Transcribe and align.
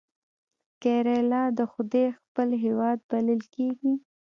کیرالا 0.81 1.43
د 1.57 1.59
خدای 1.71 2.07
خپل 2.19 2.47
هیواد 2.63 2.97
بلل 3.09 3.41
کیږي. 3.55 3.93